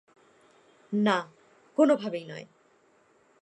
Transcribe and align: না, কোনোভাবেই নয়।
না, 0.93 1.17
কোনোভাবেই 1.77 2.25
নয়। 2.25 2.45